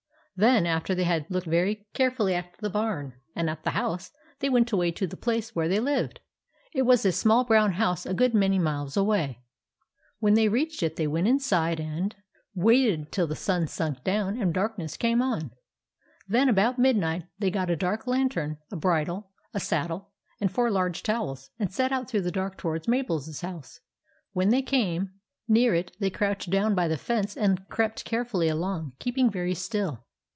[0.35, 4.49] Then, after they had looked very carefully at the barn and at the house, they
[4.49, 6.19] went away to the place where they lived.
[6.73, 9.43] It was a small brown house a good many miles away.
[10.17, 12.15] When they reached it, they went inside and
[12.55, 15.51] waited till the sun sank down and darkness came on.
[16.27, 20.09] Then about midnight they got a dark lantern, a bridle, a saddle,
[20.39, 23.79] and four large towels, and set out through the dark toward Mabel's house.
[24.31, 26.97] When they came 48 THE ADVENTURES OF MABEL near it, they crouched down by the
[26.97, 30.03] fence and crept carefully along, keeping very still.